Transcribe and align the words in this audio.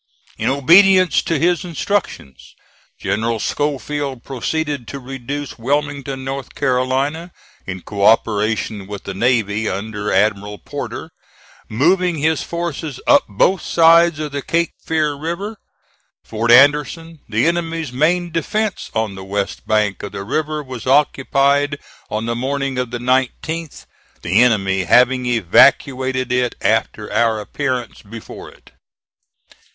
In 0.39 0.49
obedience 0.49 1.21
to 1.21 1.37
his 1.37 1.63
instructions, 1.63 2.55
General 2.99 3.39
Schofield 3.39 4.23
proceeded 4.23 4.87
to 4.87 4.97
reduce 4.99 5.59
Wilmington, 5.59 6.23
North 6.23 6.55
Carolina, 6.55 7.31
in 7.67 7.81
co 7.83 8.03
operation 8.03 8.87
with 8.87 9.03
the 9.03 9.13
navy 9.13 9.69
under 9.69 10.11
Admiral 10.11 10.57
Porter, 10.57 11.11
moving 11.69 12.17
his 12.17 12.41
forces 12.41 12.99
up 13.05 13.25
both 13.29 13.61
sides 13.61 14.17
of 14.17 14.31
the 14.31 14.41
Cape 14.41 14.71
Fear 14.83 15.13
River. 15.13 15.57
Fort 16.23 16.49
Anderson, 16.49 17.19
the 17.29 17.45
enemy's 17.45 17.91
main 17.91 18.31
defence 18.31 18.89
on 18.95 19.13
the 19.13 19.23
west 19.23 19.67
bank 19.67 20.01
of 20.01 20.13
the 20.13 20.23
river, 20.23 20.63
was 20.63 20.87
occupied 20.87 21.77
on 22.09 22.25
the 22.25 22.33
morning 22.35 22.79
of 22.79 22.89
the 22.89 22.97
19th, 22.97 23.85
the 24.23 24.41
enemy 24.41 24.85
having 24.85 25.27
evacuated 25.27 26.31
it 26.31 26.55
after 26.59 27.13
our 27.13 27.39
appearance 27.39 28.01
before 28.01 28.49
it. 28.49 28.71